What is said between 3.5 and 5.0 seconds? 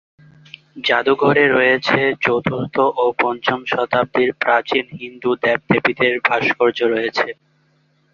শতাব্দীর প্রাচীন